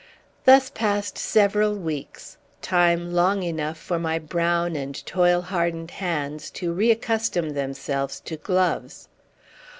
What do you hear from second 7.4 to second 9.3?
themselves to gloves.